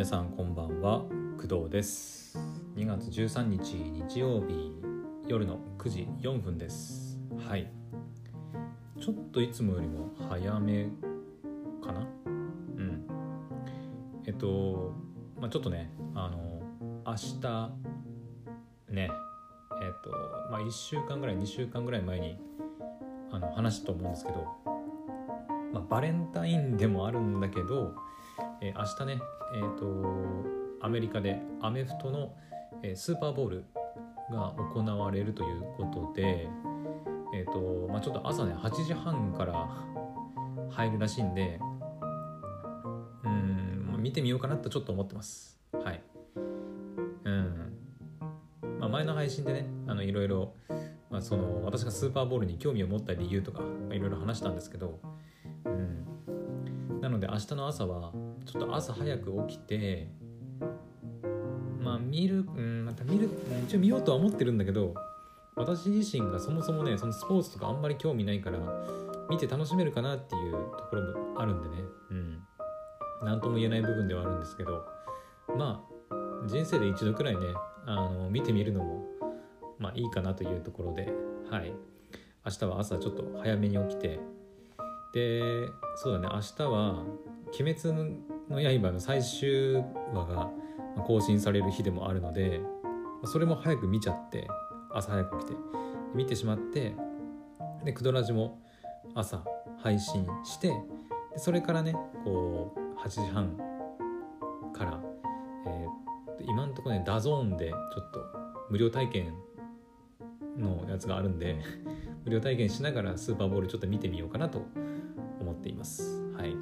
[0.00, 1.04] 皆さんこんばんは。
[1.36, 2.38] 工藤です。
[2.74, 3.74] 2月13日
[4.08, 4.72] 日曜日
[5.28, 7.18] 夜の9時4分です。
[7.46, 7.70] はい。
[8.98, 10.88] ちょっといつもよりも早め
[11.84, 12.08] かな？
[12.24, 13.04] うん。
[14.24, 14.94] えっと
[15.38, 16.62] まあちょっとねあの
[17.04, 17.70] 明日
[18.88, 19.10] ねえっ
[20.02, 20.10] と
[20.50, 22.38] まあ1週間ぐらい2週間ぐらい前に
[23.30, 24.46] あの話したと思うんですけど、
[25.74, 27.94] まあ、バレンタインでもあるんだけど、
[28.62, 29.22] えー明日ね
[29.54, 29.86] えー、と
[30.80, 32.34] アメリカでアメフトの、
[32.82, 33.64] えースーパーボール
[34.30, 36.48] が行われるということで、
[37.34, 39.68] えーとまあ、ちょっと朝ね8時半から
[40.70, 41.58] 入るらしいんで
[43.24, 45.60] うんまあ見てみようかなとちょっと思ってます。
[45.72, 46.02] はい。
[47.24, 47.72] うん。
[48.78, 50.54] まあ、前の配信でねあのいろいろ、
[51.10, 55.00] まあ、その私がスーパーボールに興味を持った理由とか、いろいろ話したんですけど、
[55.64, 58.12] うん、なので明日の朝は
[58.50, 60.08] ちょっと朝早く起きて
[61.80, 63.30] まあ見る、うん、また見る
[63.64, 64.94] 一応見ようとは思ってるんだけど
[65.54, 68.58] 私自身がそもそもねそのスポーツとかあんまり興味ないから
[69.28, 71.76] 見て楽しめるかなっていうところもあるんでね。
[72.10, 72.42] うん。
[73.22, 74.82] 何とも言えない部分ではあるんですけど
[75.56, 76.14] まあ
[76.46, 77.42] 人生で一度くらいね
[77.86, 79.04] あの見てみるのも
[79.78, 81.12] まあいいかなというところで
[81.50, 81.72] はい。
[82.44, 84.18] 明日は朝ちょっと早めに起きて
[85.12, 87.04] でそうだね明日は
[87.58, 87.92] 「鬼滅
[88.50, 89.76] の刃」の最終
[90.12, 90.50] 話が
[91.04, 92.60] 更新される日でもあるので
[93.24, 94.48] それも早く見ちゃって
[94.92, 95.58] 朝早く起きて
[96.14, 96.94] 見てしまって
[97.84, 98.60] でクドラジも
[99.14, 99.42] 朝
[99.78, 100.68] 配信して
[101.32, 103.56] でそれからねこう8時半
[104.72, 105.00] から、
[105.66, 106.10] えー
[106.46, 108.20] 今のところね DAZN でちょっと
[108.70, 109.34] 無料体験
[110.56, 111.58] のやつがあるんで
[112.24, 114.62] 無料体験しながらスーパーボールちょっと見てみようかなと
[115.40, 116.32] 思っています。
[116.32, 116.56] はい、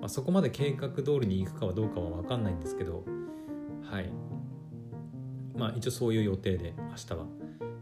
[0.00, 3.04] まあ、そこまで計画通りに行くかはどうかは分かんないんですけど
[3.90, 4.10] はい。
[5.56, 7.26] まあ一応そういう予定で明日は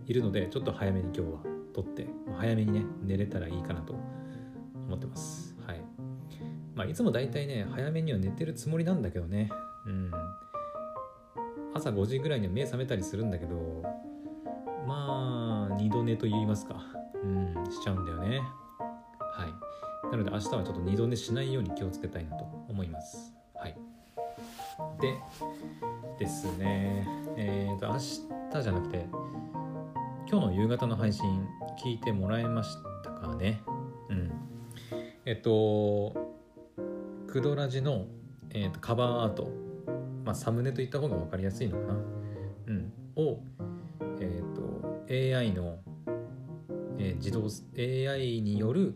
[0.06, 1.38] いるのでちょっと早めに今日は
[1.72, 3.94] 撮ってまあ早めにね寝れたらいいかなと
[4.86, 5.56] 思ってます。
[5.66, 5.80] はい。
[6.74, 9.50] まあいつもだいたいね早めには寝てるつもりなんだけどね。
[9.86, 10.10] うん。
[11.74, 13.82] 朝5時ぐらいには目覚めたりするんだけど
[14.86, 16.84] まあ二度寝と言いますか。
[17.22, 18.42] うんしちゃうんだよね。
[20.12, 23.32] なので明日はちょっと二度寝しないように気をつけたいなと思います。
[23.54, 23.74] はい。
[25.00, 25.16] で
[26.18, 27.08] ですね。
[27.38, 29.06] えっ、と明日じゃなくて
[30.30, 31.48] 今日の夕方の配信
[31.82, 33.62] 聞いてもらえましたかね？
[34.10, 34.32] うん。
[35.24, 36.14] えっと
[37.26, 38.04] クドラジの、
[38.50, 39.50] えーとカバーアート
[40.26, 43.40] まあ、サムネといった方が分かりやすいのかな、うん、を、
[44.20, 45.78] えー、と AI の、
[46.98, 48.94] えー自動 AI による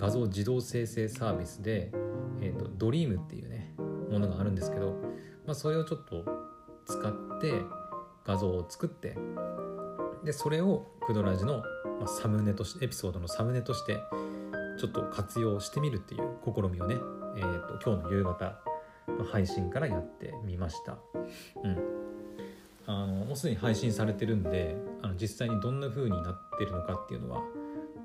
[0.00, 1.92] 画像自動生成サービスで、
[2.40, 3.74] えー、とドリームっていうね
[4.10, 4.92] ものがあるんですけど、
[5.46, 6.24] まあ、それをちょっと
[6.86, 7.62] 使って
[8.24, 9.18] 画像を作って
[10.24, 11.62] でそれをクドラジの、
[12.06, 13.98] サムネとしてエピソードのサムネとして
[14.78, 16.96] ちょっと活用してみるっていう試みをね、
[17.36, 18.58] えー、と今日の夕方
[19.08, 20.96] の配信からやってみました。
[21.62, 21.78] うん、
[22.86, 27.40] あのもうすでに配信されてるんであの実際にどんな風になってるのかっていうのは、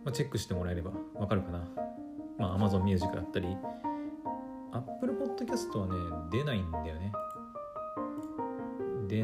[0.03, 1.84] まあ、チェックしてもらえればわかるかな。
[2.38, 3.56] まあ、Amazon Music だったり
[4.72, 5.94] Apple Podcast はね
[6.31, 7.12] 出ないんだよね。
[9.07, 9.22] でい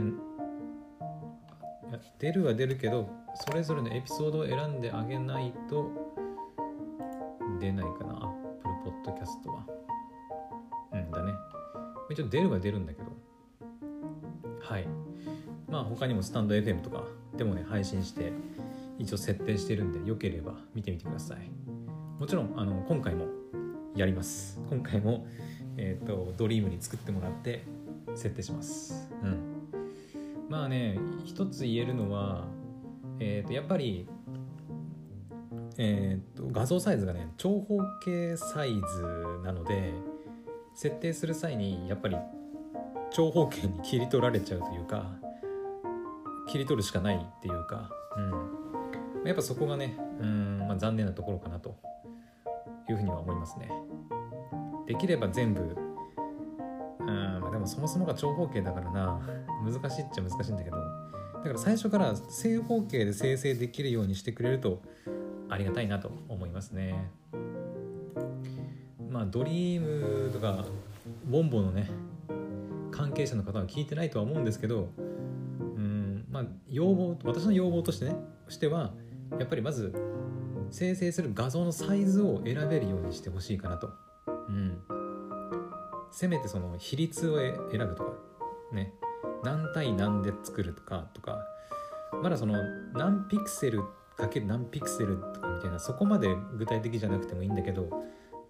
[1.92, 5.90] や出るは出るけどそれぞれのエピソードを選んであげないと
[7.60, 8.34] 出ないかな
[8.64, 9.66] Apple Podcast は。
[10.94, 11.34] うんだね。
[12.12, 13.08] 一応出るは出るんだけど
[14.62, 14.88] はい
[15.70, 17.04] まあ他にもスタンド FM とか
[17.38, 18.34] でもね配信して
[19.00, 21.61] 一応設定してるんでよければ見てみてください
[22.22, 23.26] もちろんあの今回も
[23.96, 24.62] やります。
[24.70, 25.26] 今回も
[25.76, 27.64] えっ、とドリームに作ってもらって
[28.14, 29.10] 設定します。
[29.24, 29.40] うん。
[30.48, 32.46] まあね一つ言えるのは
[33.20, 34.08] えっ、とやっぱり
[35.80, 38.82] えー、と画像サイズがね長方形サイズ
[39.44, 39.92] なので
[40.76, 42.18] 設定する際にやっぱり
[43.10, 45.10] 長方形に切り取られちゃうというか
[46.48, 51.90] 切り取るしかないっていうか、うん、やっぱそこがねうん、まあ、残念なところかなと。
[52.92, 53.72] いうふうには思いますね。
[54.88, 55.62] できれば全部
[57.00, 59.20] うん、でもそもそもが長方形だからな。
[59.64, 60.78] 難しいっちゃ難しいんだけど。
[60.78, 64.82] だから最初から正方形で生成できるようにしてくれると
[65.50, 67.10] ありがたいなと思いますね。
[69.10, 70.66] まあドリームとか
[71.26, 71.90] ボンボのね
[72.92, 74.90] 関係者の方は聞いてないとは思うんですけど
[75.60, 78.16] うんまあ要望私の要望としてね
[78.48, 78.94] しては
[79.38, 79.94] やっぱりまず
[80.72, 83.90] 生成する画像のサイズを選べるようにしてほしいかなと。
[84.48, 84.78] うん、
[86.12, 88.14] せめてその比率を選ぶとか。
[88.72, 88.94] ね。
[89.44, 91.40] 何対何で作るとかとか。
[92.22, 92.56] まだその
[92.94, 93.84] 何ピクセル
[94.18, 97.90] かける何ピクセルとかみたいなそこまで具体的じゃなくてもいいんだけど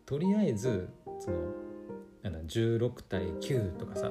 [0.06, 0.89] とりあえず
[1.19, 1.38] その
[2.24, 4.07] なんだ16対9とかさ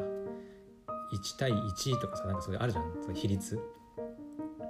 [1.13, 2.85] 1対1とかさなんかそれあるじゃん。
[3.03, 3.61] その比率。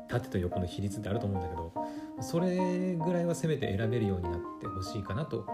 [0.08, 1.72] 縦と横の比率ってあると思うんだけど。
[2.20, 5.46] それぐらいはせめて選べるようになってほしいかなと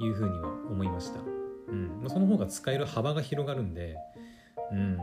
[0.00, 1.20] いうふうには思いました、
[1.68, 3.96] うん、その方が使える幅が広がるんで、
[4.72, 4.98] うん、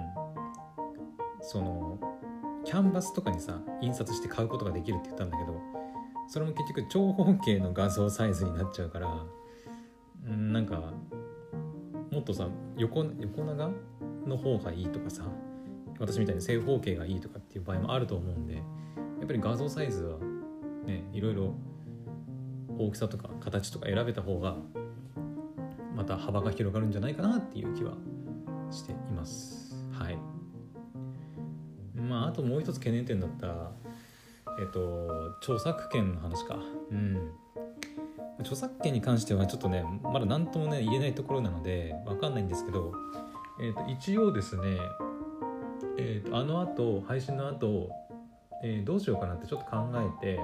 [1.41, 1.99] その
[2.65, 5.59] キャンバスとかにさ印刷して買うことができるって言ったんだけど
[6.27, 9.25] それも結局長方形の画像サイズになっちゃうから、
[10.27, 10.93] うん、なんか
[12.11, 12.47] もっとさ
[12.77, 13.71] 横横長
[14.25, 15.23] の方がいいとかさ
[15.99, 18.61] 私みたいに正方形がいいとかっていう場合もあると思うんでや
[19.23, 20.17] っぱり画像サイズは
[20.85, 21.55] ねいろいろ
[22.77, 24.55] 大きさとか形とか選べた方が
[25.95, 27.93] また幅が広がるんじゃないかなっていう気は
[28.71, 29.75] しています。
[29.91, 30.17] はい。
[31.95, 33.71] まああともう一つ懸念点だった
[34.59, 36.59] えっと著作権の話か。
[36.91, 37.31] うん。
[38.39, 42.93] 著作権に関してはちょっとねまだ何ともね言えないところなので分かんないんですけど、
[43.61, 44.77] えー、と一応ですね、
[45.97, 47.89] えー、とあの後配信の後、
[48.61, 50.39] えー、どうしようかなってちょっと考えて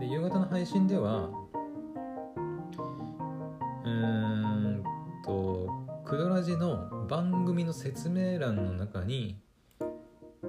[0.00, 1.28] で夕方の配信では
[3.84, 4.82] うーん
[5.24, 5.68] と
[6.04, 9.40] クドラジの番組の説明欄の中に、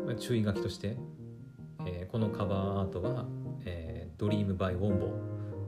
[0.05, 0.97] まあ、注意書きとして、
[1.85, 3.25] えー、このカバーアートは、
[3.65, 5.07] えー、ドリームバイウォンボ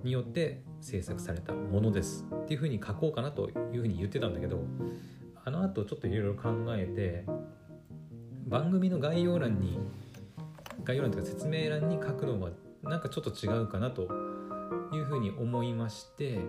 [0.04, 4.64] によって制作されたものですっていうふうに書こうかなというふうに言ってたんだけど
[5.44, 7.26] あの後ちょっといろいろ考えて
[8.48, 9.80] 番組の概要欄に
[10.92, 12.50] 概要欄とか説明欄に書くのは
[12.84, 14.10] なんかちょっと違うかなと
[14.92, 16.40] いうふうに思いまして、え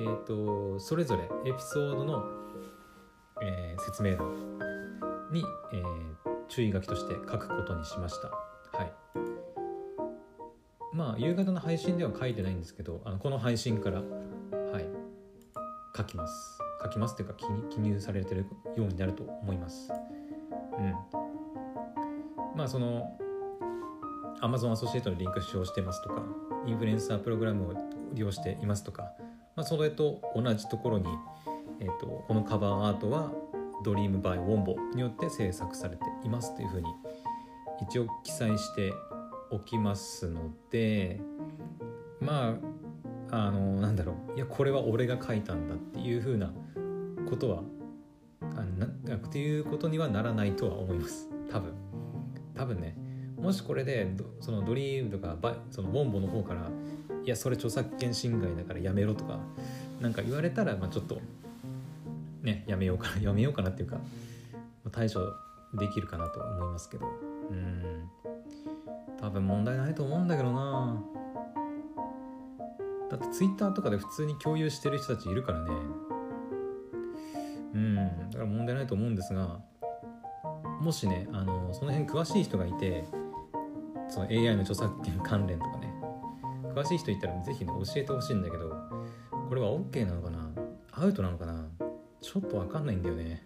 [0.00, 2.24] ーと、それぞれエピソードの、
[3.40, 5.82] えー、説明欄に、えー、
[6.48, 8.28] 注意書きとして書くことにしました。
[8.76, 8.92] はい。
[10.92, 14.88] まあ夕方の配信では書いてないんですけどあのこの配信からはい。
[15.96, 16.58] 書きます。
[16.82, 17.34] 書きますというか
[17.70, 18.46] 記入されてる
[18.76, 19.92] ようになると思います。
[20.78, 20.94] うん。
[22.56, 23.16] まあその
[24.40, 26.22] Amazon アソシエイトのリンク使用してますとか
[26.66, 27.74] インフルエンサープログラムを
[28.12, 29.12] 利用していますとか、
[29.56, 31.06] まあ、それと同じところに、
[31.80, 33.32] えーと、このカバーアートは
[33.84, 36.86] ドリームバイウォンボによって制作されていますというふうに
[37.82, 38.92] 一応記載して
[39.50, 41.20] おきますので
[42.20, 42.56] ま
[43.30, 44.36] ああのなんだろう。
[44.36, 46.50] いやこれは俺が書いたんだっていうふうな
[47.28, 47.62] ことは
[48.40, 51.28] あなっていうことにはならないとは思います。
[51.50, 51.74] 多分。
[52.54, 52.96] 多分ね。
[53.40, 54.08] もしこれで
[54.40, 55.36] そのドリームとか
[55.70, 56.68] そのボンボの方から
[57.24, 59.38] いやそれ著作権侵害だからやめろとか
[60.00, 61.20] なんか言われたらまあちょっと
[62.42, 63.98] ねやめようかな やめようかなっていうか
[64.90, 65.20] 対処
[65.74, 67.06] できるかなと思いますけど。
[67.50, 68.08] うん。
[69.20, 71.02] 多分問題ないと思うんだけどな。
[73.10, 75.70] だって Twitter とかで普通に共有してる人たちいるからね。
[77.74, 77.96] うん。
[78.30, 79.60] だから問題ないと思うんですが
[80.80, 83.04] もしねあのその辺詳しい人がいて
[84.08, 85.92] その AI の著作権関連とかね。
[86.74, 88.70] 詳しい人いたら是非ね教えてほしいんだけど
[89.48, 90.50] これは OK なのかな？
[90.92, 91.68] アウトなのかな？
[92.20, 93.42] ちょっと分かんないんだよね。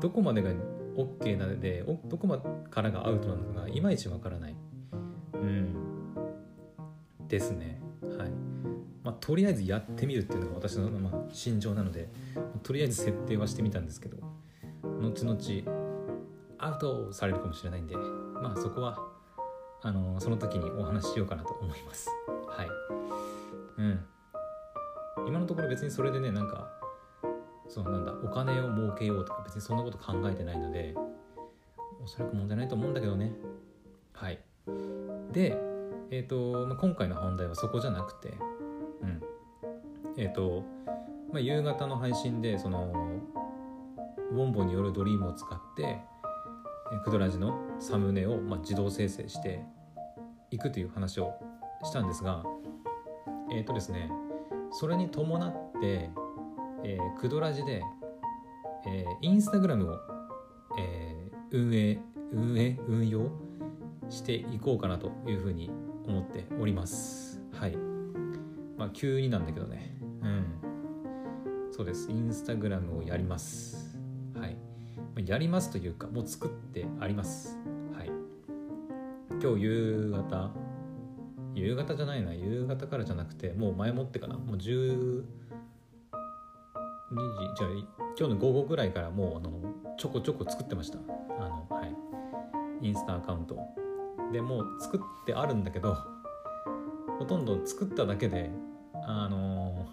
[0.00, 0.50] どこまでが
[0.96, 2.28] OK なのでどこ
[2.70, 4.56] からがアウトなのかがいまいち分からない。
[5.34, 5.74] うん。
[7.28, 7.80] ですね。
[8.18, 8.30] はい。
[9.02, 12.08] まあとりあえずやってみるっていうのが私の、まあ、心情なので
[12.62, 14.16] とりあえず設定はしてみたんですけど
[14.82, 15.38] 後々
[16.58, 18.98] アウトされるかもしれないんでまあそこは
[19.86, 22.10] あのその時にお話ししようかなと思います。
[22.48, 22.68] はい。
[23.78, 24.04] うん。
[25.28, 26.68] 今のところ別にそれでねなんか
[27.68, 30.92] そうなんだお金を儲けようとか別にそんなこと考えてないので
[32.02, 33.30] おそらく問題ないと思うんだけどね。
[34.12, 34.40] はい。
[35.30, 35.56] で、
[36.10, 38.34] えーとまあ、今回の本題はそこじゃなくて、
[39.02, 39.22] うん。
[40.16, 40.64] えーと
[41.32, 42.92] まあ、夕方の配信でその
[44.32, 46.00] ウォンボによるドリームを使って
[47.04, 49.64] クドラジのサムネをまあ自動生成して
[50.56, 51.34] いくという話を
[51.84, 52.42] したんですが
[53.52, 54.10] えっ、ー、とですね
[54.72, 56.10] それに伴って、
[56.84, 57.82] えー、クドラジで、
[58.86, 59.98] えー、インスタグラムを、
[60.78, 61.98] えー、運営
[62.32, 63.30] 運営運用
[64.08, 65.70] していこうかなというふうに
[66.06, 67.40] 思っております。
[67.52, 67.76] はい。
[68.76, 69.96] まあ急になんだけどね。
[70.22, 70.44] うん。
[71.72, 72.10] そうです。
[72.10, 73.98] インスタグラムをやります。
[74.38, 74.56] はい。
[75.24, 77.58] やりますというかもう作ってあります。
[79.46, 80.50] 今日夕方？
[81.54, 82.34] 夕方じゃないな。
[82.34, 84.36] 夕方からじゃなくてもう前もってかな。
[84.36, 85.22] もう10
[87.56, 87.70] じゃあ
[88.18, 89.52] 今日の午後ぐらいからもうあの
[89.96, 90.98] ちょこちょこ作ってました。
[91.38, 91.94] あのはい。
[92.82, 93.56] インスタアカウント。
[94.32, 95.96] でもう作ってあるんだけど
[97.20, 98.50] ほとんど作っただけで
[99.06, 99.86] あの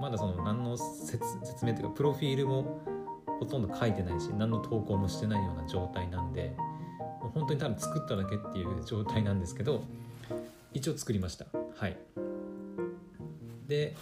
[0.00, 2.80] まだその何の説説明というかプロフィールも
[3.40, 6.54] ほとんど書いてないし何の投稿もしてないような状態なんで
[7.34, 9.84] 本当にただ作っただけっていう状態なんですけど
[10.72, 11.46] 一応作りました。
[11.76, 11.96] はい。
[13.66, 13.96] で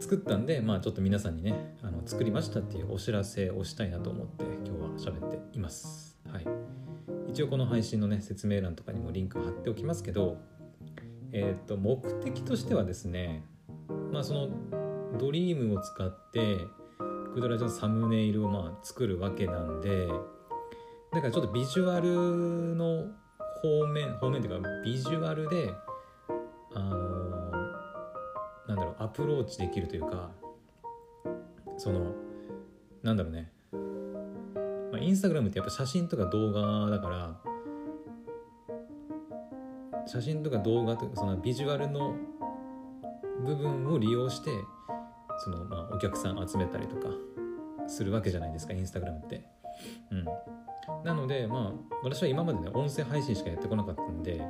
[0.00, 6.18] 作ったんでまあちょっと皆さんにねあの作りましたっていうお知らせをしたいなと思って今日は喋っています。
[6.30, 6.46] はい。
[7.28, 10.38] 一応この配信のね説明欄とかにもリンク貼っておきますけど
[11.32, 13.42] えっ、ー、と目的としてはですね
[14.12, 14.48] まあその
[15.18, 16.58] ドリームを使って
[17.34, 20.08] クドラジのサムネイルをまあ作るわけなんで
[21.12, 23.06] だからちょっとビジュアルの
[23.60, 25.70] 方面方面っていうかビジュアルで
[26.74, 27.50] あの
[28.66, 30.30] なんだろうアプローチできるというか
[31.76, 32.14] その
[33.02, 33.52] なんだろうね、
[34.90, 37.40] まあ、インスタグラムってやっぱ写真とか動画だから
[40.06, 42.16] 写真とか動画とかそのビジュアルの
[43.44, 44.50] 部分を利用して
[45.44, 47.08] そのまあお客さん集めたりとか
[47.86, 49.44] するわけじゃないですかインスタグラムって。
[50.10, 50.24] うん、
[51.04, 54.40] なのでまあ私は今までね音声配信しかやってこなかったんで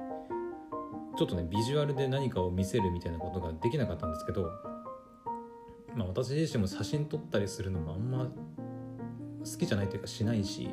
[1.17, 4.51] ちょっとねビジュアルで何かを見せるみたいなことができなかったんですけど、
[5.95, 8.29] まあ、私自身も写真撮ったりするのもあんま
[9.45, 10.71] 好きじゃないというかしないし、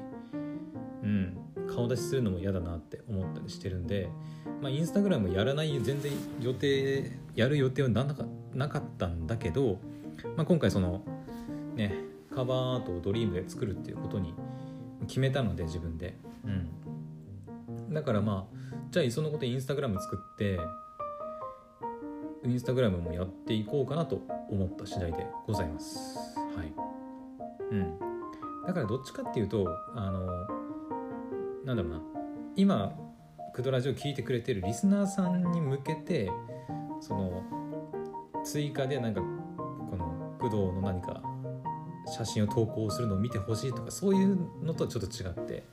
[1.04, 1.38] うん、
[1.68, 4.10] 顔出しするのも嫌だなって思ったりしてるんで、
[4.62, 9.80] まあ、インスタグラムやらない全然予定やる予定はなかなかったんだけど、
[10.38, 11.04] まあ、今回その
[11.76, 11.94] ね
[12.34, 14.34] カバーアートをドリームで作るっていうことに
[15.08, 16.16] 決めたので自分で、
[16.46, 18.60] うん、だからまあ
[18.92, 20.60] じゃあいっそのことインスタグラム作って
[22.46, 26.18] インスタグラムもやっていこうかなと思った次第でございます。
[26.56, 26.74] はい。
[27.72, 28.00] うん。
[28.66, 30.26] だからどっちかっていうとあの
[31.66, 32.02] なんだろうな。
[32.56, 32.94] 今
[33.54, 36.32] クドラジオ聞いてくれてるリスナーさんに向けて
[37.02, 37.44] その
[38.44, 39.22] 追加でなんか
[39.90, 41.22] この工藤の何か
[42.08, 45.64] 写真を投稿するのを見てほしいとかそういうのとはちょっと違って。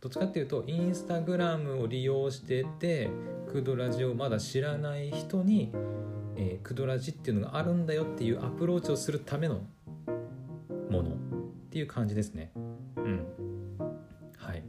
[0.00, 3.08] どっちかっていうとインスタグラムを利用してて
[3.50, 5.72] クドラジをまだ知らない人に、
[6.36, 9.62] えー、クドラジっていうのがあるんだよっていうアプローチをするための
[10.90, 11.14] ものっ
[11.70, 12.52] ていう感じですね。
[12.96, 13.26] うん。
[14.36, 14.62] はい。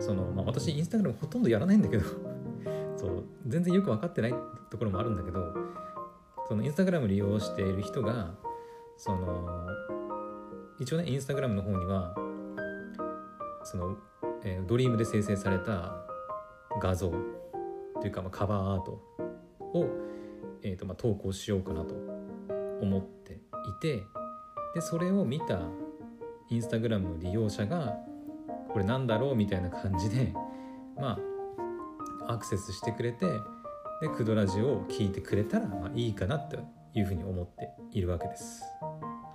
[0.00, 2.04] そのまあ私インスタグラムほとんどやらないんだけど
[2.98, 4.34] そう全然よく分かってない
[4.68, 5.54] ところもあるんだけど
[6.46, 8.34] そのインスタグラム利用している人が
[8.96, 9.68] その
[10.78, 12.14] 一応ねインスタグラムの方には
[13.64, 13.96] その、
[14.44, 16.06] えー、ドリームで生成された
[16.80, 17.10] 画像
[18.00, 18.92] というか、まあ、カバーアート
[19.74, 19.88] を、
[20.62, 21.94] えーとまあ、投稿しようかなと
[22.80, 23.38] 思ってい
[23.80, 24.02] て
[24.74, 25.60] でそれを見た
[26.50, 27.96] インスタグラムの利用者が
[28.72, 30.32] これなんだろうみたいな感じで
[30.96, 31.18] ま
[32.28, 33.26] あアクセスしてくれて
[34.00, 36.58] でクドラジオを聞いてくれたらまあいいかなと
[36.94, 38.62] いうふうに思っているわけです。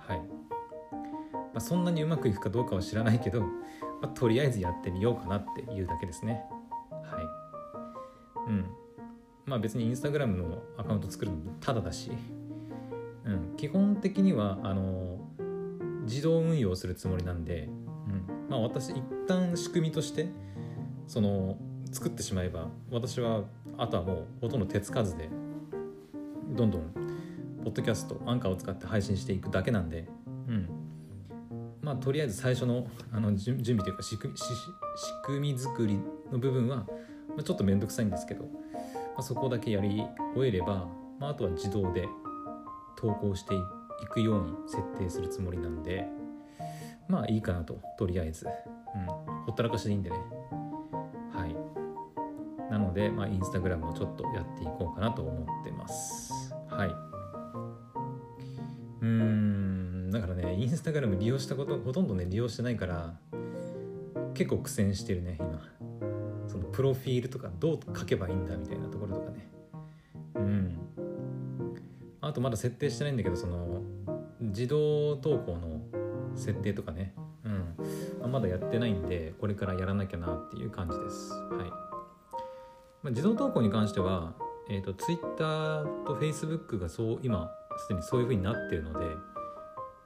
[0.06, 0.42] はい
[1.52, 3.48] まあ、そんなにうまくいくかどうかは知らないけど、ま
[4.04, 6.44] あ、とりあえずやってみようかなっていうだけですね。
[6.90, 7.20] は
[8.48, 8.50] い。
[8.50, 8.66] うん。
[9.44, 12.10] まあ別にインスタグラムのアカウント作るのもただだし、
[13.24, 15.18] うん、基本的にはあの
[16.04, 17.68] 自動運用するつもりなんで、
[18.08, 20.28] うん、まあ私一旦仕組みとして
[21.06, 21.58] その
[21.90, 23.44] 作ってしまえば私は
[23.76, 25.28] あとはもうほとんど手つかずで
[26.50, 27.01] どんどん
[27.62, 30.06] ポッドキャストアンカーを使って配信していくだけなんで、
[30.48, 30.68] うん、
[31.80, 34.44] まあとりあえず最初のあの準備というか仕組み仕
[35.24, 35.98] 組み作り
[36.30, 36.84] の部分は、ま
[37.38, 38.48] あ、ちょっと面倒くさいんですけど、ま
[39.18, 40.04] あ、そこだけやり
[40.34, 40.86] 終えれば、
[41.18, 42.08] まあ、あとは自動で
[42.96, 43.58] 投稿してい
[44.10, 46.06] くように設定するつもりなんで
[47.08, 49.06] まあいいかなととりあえず、うん、
[49.44, 50.16] ほったらかしでいいんでね。
[51.32, 51.72] はい。
[52.70, 56.54] なので、まあ、インスタグラムをちょっとやっていこうかなと思ってます。
[56.68, 57.11] はい。
[59.02, 60.10] うん。
[60.12, 63.14] だからねインスタグラム利用したことほとんどね利用してないから
[64.34, 65.60] 結構苦戦してるね今。
[66.46, 69.50] そのプロフィールとかどう書けばいいんだみたいなところとかね。
[70.36, 70.78] うん。
[72.20, 73.82] あとまだ設定してないんだけどその
[74.40, 75.80] 自動投稿の
[76.36, 77.14] 設定とかね。
[77.44, 77.48] う
[78.28, 78.30] ん。
[78.30, 81.32] まだやってないんでこれからやらなきゃなっていう感じです。
[81.32, 84.34] はい、まあ、自動投稿に関しては
[84.68, 89.06] えっ、ー、と Twitter と Facebook がそう今すでにそういう風になってるので、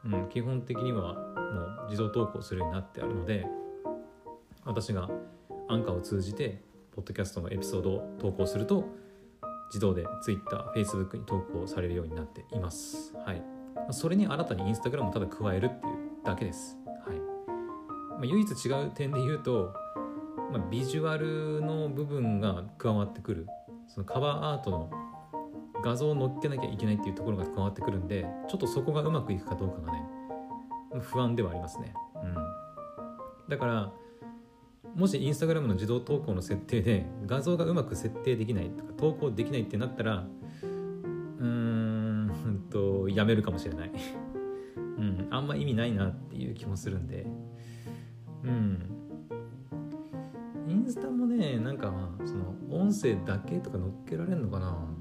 [0.06, 3.46] うん、基本的にはもう自動投稿するようになってあるので
[4.64, 5.08] 私が
[5.68, 6.62] アンカーを通じて
[6.94, 8.84] ポッドキャストのエピソードを投稿すると
[9.68, 13.14] 自動で Twitter、Facebook に投稿されるようになっています。
[13.24, 13.42] はい。
[13.90, 16.76] それに新たにインスタグラムをただ加えるっていうだけです。
[17.06, 19.74] はいまあ、唯一違う点で言うと、
[20.52, 23.46] まあ、ビジュアルの部分が加わってくる
[23.86, 24.90] そのカバーアートの
[25.82, 30.02] 画像を載っけなきゃいけないっていうところが加わってくるんでちょっとそこがうまくいくかどうかがね
[31.00, 31.92] 不安ではありますね。
[32.14, 32.34] うん、
[33.48, 33.92] だから
[34.94, 40.26] もしインスタグラムの自動投稿の設定で画像がうまく設定できないとか投稿できないってなったら
[40.62, 43.90] うーんとやめるかもしれない、
[44.76, 47.26] うん、あんま意味ないなっていう気もするんで。
[48.44, 48.82] うん。
[50.68, 51.92] インスタもねなんか
[52.24, 54.95] その音声だけとか載っけられるのかな。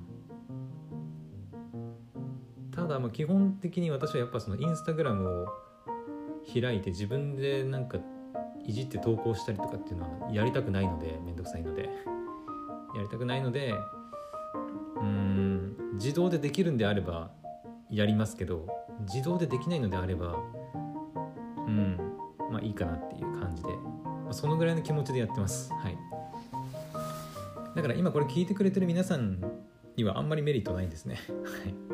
[2.86, 5.48] ただまあ基本的に私はやっぱそのインスタグラムを
[6.54, 7.98] 開いて自分でなんか
[8.64, 11.90] いじって投稿したりとかっていうのはやりたくないのでめんどくさいので。
[12.96, 13.74] やりたくないので
[15.02, 17.30] うん自動でできるんであれば
[17.90, 18.68] やりますけど
[19.02, 20.38] 自動でできないのであれば
[21.68, 21.98] うん
[22.50, 23.70] まあいいかなっていう感じで、
[24.24, 25.74] まあ、そのぐらいの気持ちでやってます。
[25.74, 25.98] はい。
[27.76, 29.44] だから今これ聞いてくれてる皆さん
[29.98, 31.18] にはあんまりメリットないんですね。
[31.44, 31.85] はい。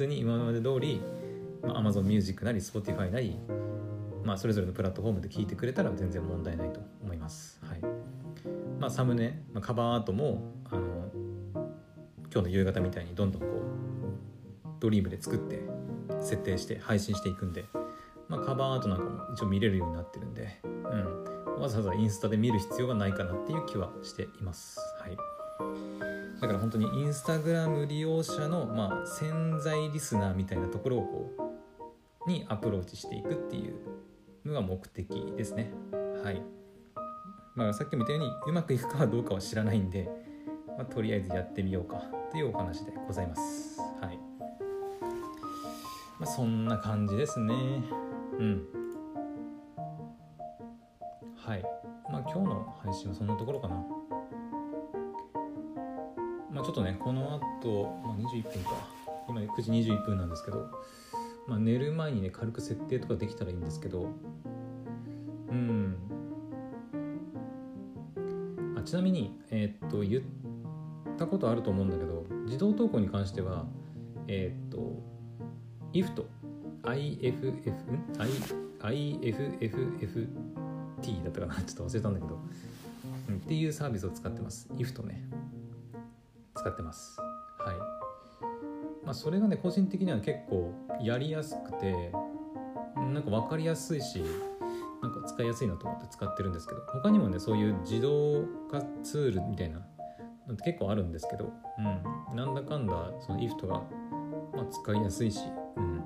[0.00, 1.02] 通に今まで通り、
[1.62, 3.38] まあ、Amazon Music なり Spotify なり
[4.22, 7.58] まあ、それぞれのプラットフォームで聞いてくれたら全然問題ないと思います。
[7.64, 7.80] はい
[8.78, 11.10] まあ、サムネ、まあ、カバーアートもあの
[12.30, 15.62] 今日の夕方みたいにどんどんこうドリームで作って
[16.20, 17.64] 設定して配信していくんで、
[18.28, 24.78] まあ、カバーアートなんかも一応見れるようになってるんで、うん、わざわざインスタで見る必要がないかなっていう気はしています。
[25.00, 26.09] はい
[26.40, 31.50] だから本当にインスタグラム利用者の、まあ、潜在リスナーみたいなところをこ
[32.26, 33.74] うにアプローチしていくっていう
[34.44, 35.70] のが目的ですね。
[36.24, 36.42] はい。
[37.54, 40.08] まあさっきも言ったようにうまくいくかどうかは知らないんで、
[40.78, 43.80] まあ、とりあえずやってみようかというお話でございます。
[44.00, 44.18] はい。
[46.18, 47.54] まあそんな感じですね。
[48.38, 48.62] うん。
[51.36, 51.62] はい。
[52.10, 53.99] まあ今日の配信はそんなところかな。
[56.60, 58.72] まあちょっとね、この後、まあ、21分か。
[59.26, 60.70] 今9時21分なんですけど、
[61.46, 64.08] まあ、寝る前にね軽く設定とかできたらいいんですけど。
[65.48, 65.96] うん。
[68.76, 70.22] あちなみにえーっと言っ
[71.16, 73.64] たことあると思うんだけど自動投稿に関しては
[74.26, 75.02] えーっと
[75.94, 76.24] IFT
[76.82, 80.28] IFF ん？I IFFFT
[81.24, 81.54] だったかな？
[81.62, 82.38] ちょっと忘れたんだけど、
[83.30, 84.68] うん、っていうサービスを使ってます。
[84.76, 85.29] IFT ね。
[86.60, 87.18] 使ってます。
[87.18, 87.76] はい。
[89.02, 92.12] まあ、それがね個人的には結構やりやすくて
[92.96, 94.22] なんか分かりやすいし
[95.02, 99.78] なんか使いやすいなと思って使ってるんですけど他にもねそういう自動化ツールみたいな
[100.46, 103.82] のって結構あるんですけど、うん、なんだかんだその IFT が、
[104.54, 105.40] まあ、使いやすいし、
[105.76, 106.02] うん、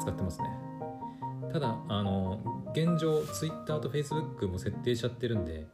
[0.00, 0.48] 使ってますね。
[1.52, 2.40] ただあの
[2.72, 5.66] 現状 Twitter と Facebook も設定しちゃってるんで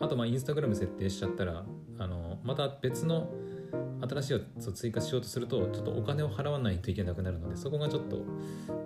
[0.00, 1.64] あとまあ Instagram 設定しちゃったら
[1.98, 3.30] あのまた別の
[4.00, 8.16] 新しいやつを追加しようとするとちょっとお金を払わないといけなくなるのでそこがちょっと、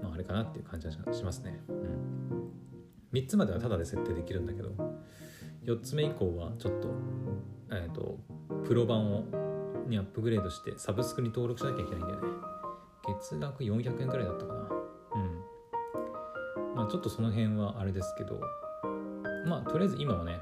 [0.03, 2.51] まあ、あれかなっていう感じはしますね、うん、
[3.13, 4.71] 3つまではタダで設定できるんだけど
[5.65, 6.89] 4つ目以降はちょっと,、
[7.71, 8.19] えーと、
[8.65, 9.25] プロ版を
[9.87, 12.27] にアップグレードしてサブスクに登録しなきゃいけないんだよね。
[13.07, 14.61] 月額400円くらいだったかな。
[14.61, 14.65] う
[16.71, 16.75] ん。
[16.75, 18.41] まあちょっとその辺はあれですけど
[19.47, 20.41] まあとりあえず今はね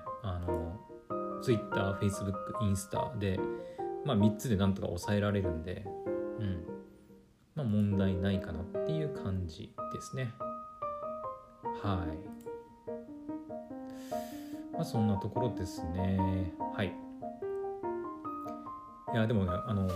[1.43, 3.39] Twitter、Facebook、インスタで
[4.05, 5.87] まあ、3つでなんとか抑えられるんで、
[6.39, 6.65] うん。
[7.55, 10.33] まあ、問題ないかなっていう感じですね。
[11.83, 12.09] はい。
[14.73, 16.53] まあ、そんなところですね。
[16.75, 16.93] はい。
[19.13, 19.89] いや、でもね、あの、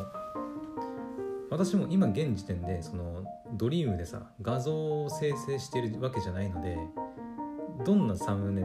[1.50, 6.78] 私も今現時点で、その、ドリームでさ、画像を生成してるわけじゃないので、
[7.84, 8.64] どんなサムネ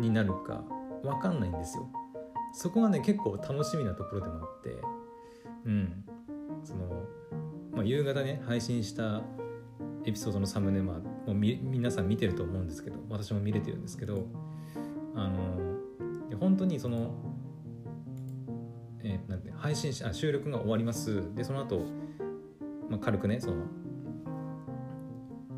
[0.00, 0.64] になるか
[1.04, 1.88] わかんないんですよ。
[2.52, 4.76] そこがね結構楽しみなところでもあって
[5.66, 6.04] うん。
[6.64, 7.04] その、
[7.72, 9.22] まあ、夕方ね配信した
[10.04, 14.26] エピソードのサムネまあもうみ皆さん見てると思うんですけど私も見れてるんですけど
[15.14, 17.14] あの本当にその、
[19.02, 21.34] えー、なんて配信しあ収録が終わります。
[21.34, 21.84] でその後、
[22.88, 23.64] まあ軽くねその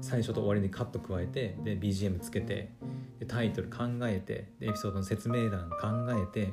[0.00, 2.72] 最初と終わりにカット加えてで BGM つけて
[3.20, 6.52] でタイトル考えてでエピソードの説明欄考えて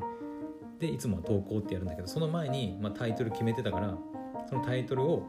[0.79, 3.97] でいつもは投稿ってやるんだけどその前に、まあ、タイトル決めてたから
[4.49, 5.23] そのタイトルを、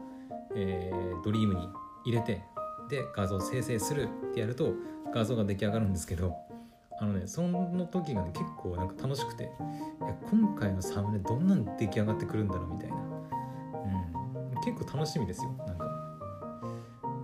[0.55, 1.67] えー、ドリームに
[2.05, 2.43] 入れて
[2.89, 4.73] で画像生成するってやると
[5.13, 6.35] 画像が出来上がるんですけど
[6.99, 9.47] あのねその時がね結構なんか楽しくてい
[10.03, 12.99] や今回のサムネどんなん出来上がってくるんだろうみたいな、う
[14.59, 15.85] ん、結構楽しみですよなんか。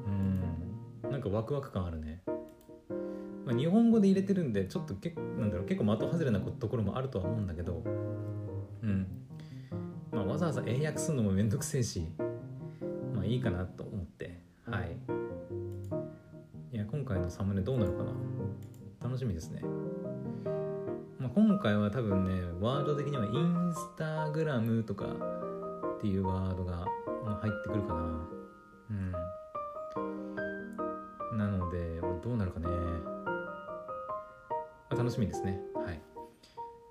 [0.08, 1.12] うん。
[1.12, 2.22] なんかワクワク感あるね、
[3.48, 7.82] まあ、日本語で入れてるんでちょっとけなんだろう結構的外れなところもあるとは思うんだけど
[8.84, 9.08] うん。
[10.12, 12.06] まあわざわざ英訳するのもめんどくせえし
[13.16, 14.98] まあいいかなと思ってはい。
[16.74, 18.12] いや今回のサムネどうなるかな。
[19.02, 19.62] 楽しみですね。
[21.18, 26.86] まあ、今回は多分ねワード的にはインスタグラムとかっていうワードが
[27.40, 28.28] 入ってくるかな。
[28.92, 29.14] うん。
[31.38, 32.68] なのでどうなるかね、
[34.98, 35.60] 楽しみですね。
[35.76, 36.00] はい、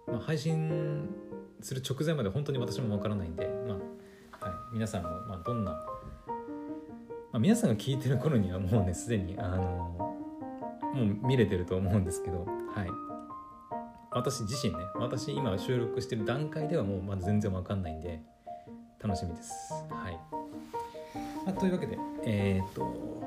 [0.06, 1.08] まあ、配信
[1.60, 3.74] する直前まで本当に私もわからないんでま
[4.40, 5.78] あ、はい、皆さんもまどんな、ま
[7.34, 10.14] あ、皆さんが聞いてる頃にはもうねすでにあの
[10.94, 13.06] もう見れてると思うんですけどはい。
[14.12, 18.22] 私自身ね私今収録してる段階ではもうまだ全然わかんないんで
[19.02, 19.74] 楽しみです。
[19.90, 20.18] はい、
[21.44, 22.82] まあ、というわけでえー、っと、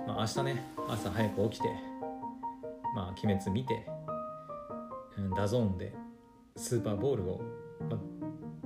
[0.08, 1.68] まあ、明日ね朝早く起きて
[2.96, 3.86] まあ鬼滅見て、
[5.36, 5.94] DAZN で
[6.56, 7.42] スーパーボールを、
[7.90, 7.98] ま、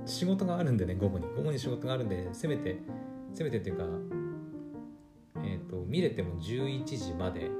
[0.04, 1.26] 仕事があるんでね午後に。
[1.36, 2.78] 午後に仕事があるんでせめて
[3.32, 3.84] せめてっていうか
[5.42, 7.50] えー、と見れても11時まで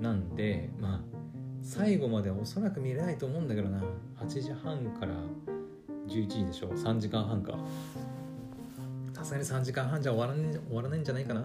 [0.00, 1.18] なんでまあ
[1.62, 3.82] 最後までおそらく見れないと思うんだけどな。
[4.20, 5.12] 8時半から
[6.08, 7.58] 11時でしょ3時間半か。
[9.12, 11.44] さすがに3時間半じゃ終わらない終わらないんじゃないかな。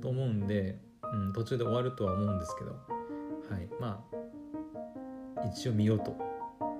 [0.00, 2.70] と思うんで、うん、途中で終わるとは思うんですけど。
[2.70, 3.68] はい。
[3.80, 4.17] まあ
[5.46, 6.16] 一応見ようと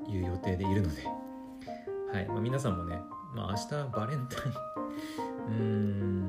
[0.09, 1.03] いう予定でいるので。
[2.12, 2.99] はい、まあ、皆さんもね、
[3.35, 4.53] まあ、明日バレンタイン。
[5.47, 6.29] うーん。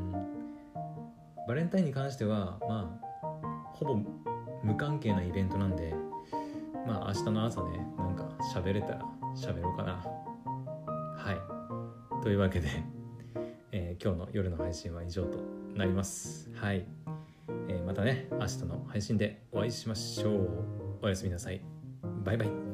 [1.48, 3.28] バレンタインに関してはまあ
[3.74, 4.00] ほぼ
[4.64, 5.96] 無関係なイベントなんで
[6.86, 9.02] まあ明日の朝ねなんか喋れたら
[9.36, 9.94] 喋ろうかな。
[11.18, 12.24] はい。
[12.24, 12.68] というわけで、
[13.72, 15.40] えー、今日の夜の配信は以上と
[15.76, 16.52] なります。
[16.54, 16.86] はい、
[17.68, 20.50] えー、またね明日の配信でお会いしましょう。
[21.02, 21.79] おやすみなさい。
[22.30, 22.69] バイバイ